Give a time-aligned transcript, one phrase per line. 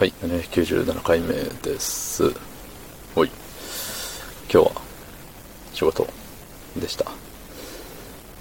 [0.00, 2.24] はい、97回目です。
[3.14, 3.30] おい。
[4.50, 4.72] 今日は
[5.74, 6.06] 仕事
[6.74, 7.04] でした。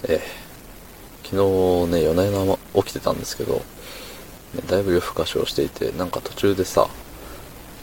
[0.03, 3.61] えー、昨日ね、夜な夜な起きてたんですけど、ね
[4.69, 6.87] だいぶ夜更かしをしていて、なんか途中でさ、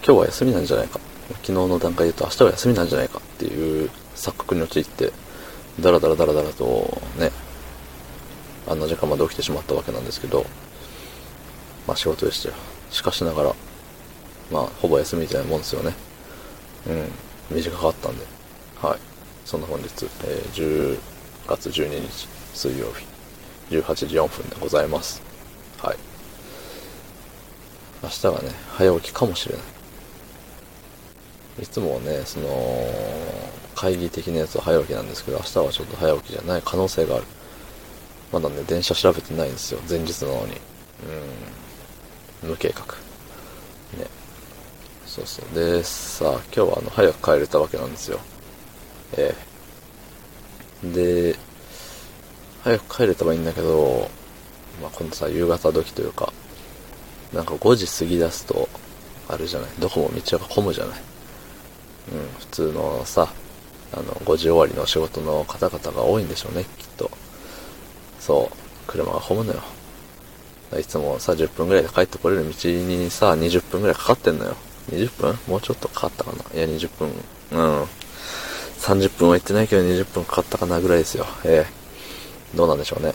[0.02, 0.98] 今日は休みなんじゃないか。
[1.42, 5.12] 昨日の段階で言うと明日は休みなんじゃないかっていう錯覚に陥って、
[5.80, 7.30] だらだらだらだらとね、
[8.66, 10.46] あんな時間まで起きてしまったわけなんですけど、
[11.86, 12.54] まあ仕事でしたよ。
[12.90, 13.54] しかしながら、
[14.50, 15.94] まあほぼ休みみたいなもんですよね。
[16.86, 17.56] うん。
[17.56, 18.24] 短かったんで。
[18.80, 18.98] はい。
[19.44, 19.88] そんな本日、
[20.24, 20.98] えー10
[21.46, 23.06] 月12日水曜日、
[23.76, 25.22] 18時4分でございます。
[25.80, 25.96] はい。
[28.02, 31.62] 明日がね、早起きかもしれない。
[31.62, 32.48] いつもはね、その、
[33.74, 37.24] 会議的なやつは早起きなんですけど、明日はちょっと早起きじゃない可能性がある。
[38.32, 39.80] まだね、電車調べてないんですよ。
[39.88, 40.60] 前日なのに。
[42.42, 42.50] うん。
[42.50, 42.82] 無計画。
[43.98, 44.06] ね。
[45.16, 45.54] そうそう。
[45.54, 48.20] で、さあ、今日はあの、早く帰れたわけなんですよ。
[49.16, 49.34] え
[50.84, 51.36] えで、
[52.62, 54.10] 早く帰れたらいいんだけど、
[54.82, 56.32] まあ、今度さ、夕方時というか、
[57.32, 58.68] なんか5時過ぎ出すと、
[59.28, 61.00] あれじゃない、どこも道が混むじゃない。
[62.12, 63.32] うん、普通のさ、
[63.94, 67.10] あの、5時終わりの仕事の方々が多いんでしょうね、きっと。
[68.20, 69.62] そう、車が混むのよ。
[70.78, 74.56] いつもさ、10分ぐらいで帰ってこれる道にさ、20分ぐらいかかってんのよ。
[74.90, 75.38] 20分？
[75.46, 76.38] もうちょっとかかったかな？
[76.54, 77.10] いや、20分。
[77.52, 77.86] うん。
[78.80, 81.26] 30分は行ってないけど20分かかったかなぐらいですよ。
[81.44, 83.14] ええどうなんでしょうね。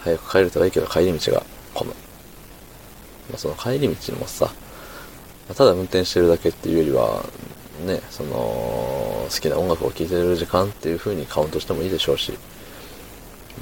[0.00, 1.42] 早く帰れたらいいけど帰り道が
[1.74, 1.94] 混む。
[3.30, 4.50] まあ、その帰り道もさ、
[5.54, 7.24] ただ運転してるだけっていうよりは、
[7.86, 12.32] ね、その、好きな音楽を聴いてる時間っていう風にカウントしてもいいでしょうし、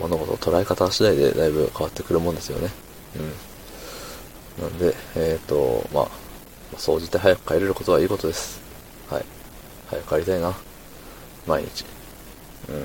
[0.00, 2.70] 物事を捉え方次第でだいぶ変わってくるもんですよね。
[4.58, 4.64] うん。
[4.64, 6.08] なんで、えっ、と、まあ、
[6.76, 8.60] 総じて早く帰れることはいいことです。
[9.08, 9.24] はい。
[9.88, 10.54] 早く帰りたいな。
[11.46, 11.84] 毎日。
[12.68, 12.76] うん。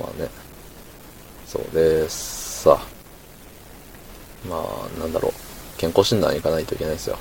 [0.00, 0.28] まあね。
[1.46, 2.86] そうですさあ、
[4.48, 5.32] まあ、なんだろう。
[5.78, 7.18] 健康診断行かないといけないですよ。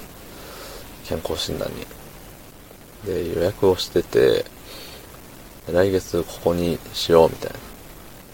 [1.06, 1.88] 健康診断に。
[3.06, 4.46] で、予約をしてて、
[5.72, 7.60] 来月ここにしようみたいな。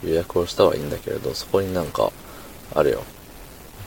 [0.03, 2.11] 予約をしたはいいんだけれど、そこになんか、
[2.73, 3.03] あれよ。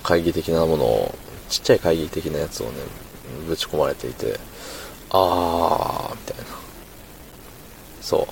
[0.03, 1.15] 会議的なものを、
[1.49, 2.73] ちっちゃい会議的なやつをね、
[3.47, 4.39] ぶち込まれていて、
[5.11, 6.45] あー、みたいな。
[8.01, 8.29] そ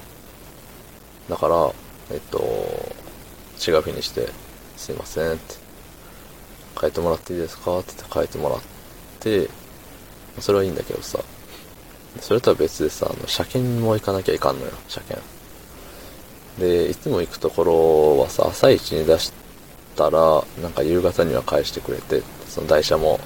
[1.28, 1.30] う。
[1.30, 1.72] だから、
[2.10, 2.38] えっと、
[3.66, 4.28] 違う日にして、
[4.76, 5.54] すいませんって、
[6.80, 7.78] 変えてもらっていいですか？
[7.78, 8.60] って言って変えてもらっ
[9.20, 9.48] て、
[10.40, 11.18] それはいいんだけどさ、
[12.20, 15.26] それとは別でさ、あの、車検も行かなきゃいかんのよ、車検。
[16.58, 19.32] で、いつも行くところはさ、朝一に出し
[19.96, 23.20] たら、なんか夕方には返してくれて、その台車も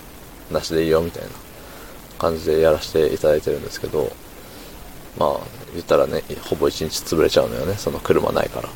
[0.50, 1.28] なしでいいよみたいな
[2.18, 4.12] 感じでやらせていただいてるんですけど、
[5.18, 5.38] まあ、
[5.72, 8.68] 言ったらね、ほぼ一日潰れちゃうのよね、その車ないから。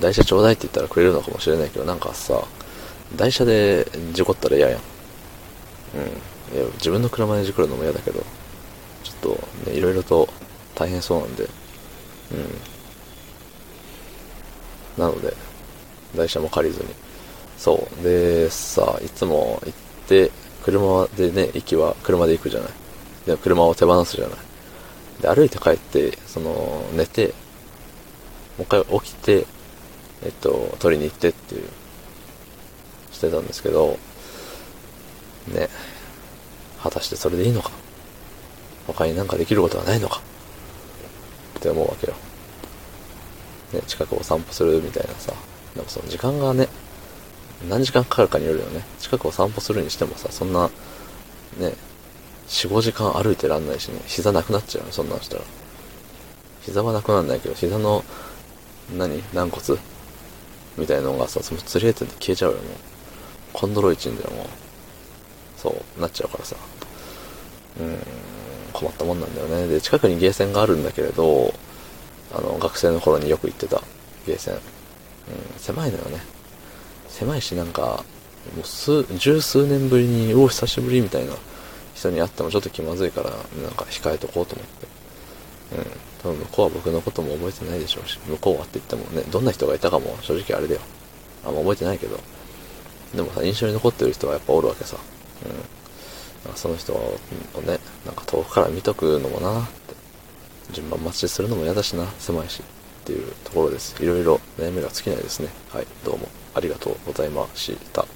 [0.00, 2.42] 台車ちょうだいって言ったらくれるのかもしれないけど、なんかさ、
[3.16, 4.78] 台車で事故ったら嫌やん。
[4.78, 4.82] う
[6.54, 6.56] ん。
[6.56, 8.24] いや、自分の車で事故るのも嫌だけど、
[9.02, 9.16] ちょっ
[9.64, 10.28] とね、いろいろと
[10.74, 11.50] 大変そうなんで、うん。
[15.02, 15.34] なので、
[16.16, 16.88] 台車も借りずに。
[17.58, 18.02] そう。
[18.02, 19.72] で、さ、いつも行っ
[20.08, 20.30] て、
[20.62, 22.70] 車でね、行きは車で行くじゃない。
[23.26, 24.38] で、車を手放すじゃない。
[25.22, 27.28] で、歩いて帰って、その、寝て、
[28.58, 29.46] もう一回起きて、
[30.24, 31.62] えっと、取りに行ってっていう、
[33.12, 33.98] してたんですけど、
[35.48, 35.68] ね、
[36.82, 37.70] 果たしてそれでいいのか
[38.86, 40.20] 他になんかできることはないのか
[41.58, 42.14] って思うわけよ。
[43.72, 45.32] ね、近くを散歩するみたいなさ、
[45.76, 46.68] なんかその時間がね、
[47.68, 48.84] 何時間かかるかによるよね。
[48.98, 50.68] 近くを散歩するにしてもさ、そんな、
[51.58, 51.74] ね、
[52.48, 55.42] 4、5時間歩いてらんないしね、膝なくなっちゃうよ、そんなんしたら。
[56.62, 58.04] 膝はなくなんないけど、膝の、
[58.96, 59.22] 何？
[59.32, 59.78] 軟骨？
[60.76, 62.66] みたいなのがさ、その釣り合って消えちゃうよ、もう。
[63.52, 64.46] コンドロイチンだよ、もう。
[65.56, 66.56] そう、なっちゃうからさ。
[67.78, 67.98] うーん、
[68.72, 69.68] 困ったもんなんだよね。
[69.68, 71.54] で、近くにゲーセンがあるんだけれど、
[72.34, 73.80] あの、学生の頃によく行ってた
[74.26, 74.58] ゲーセン。
[75.28, 76.20] うん、狭いのよね。
[77.08, 78.04] 狭いし、なんか、
[78.56, 81.32] もう数、十数年ぶりに、お、久しぶりみたいな
[81.94, 84.86] 人に会ってもちょっと気まずいから、なんか控えとこうと思って。
[85.76, 85.86] うん。
[86.22, 90.80] 多分向こうは僕のことも覚えてないでしょうし、向こうはって言ってもね、どんな人がいたかも正直あれだよ。
[91.46, 92.18] あんま覚えてないけど。
[93.14, 94.96] でもさ、印象に残ってる人はやっぱおるわけさ。
[96.46, 96.56] うん。
[96.56, 97.18] その人を
[97.66, 99.94] ね、なんか遠くから見とくのもなって。
[100.72, 102.62] 順番待ちするのも嫌だしな、狭いし。
[103.04, 104.02] っていうところです。
[104.02, 105.48] いろいろ悩みが尽きないですね。
[105.68, 108.13] はい、どうもありがとうございました。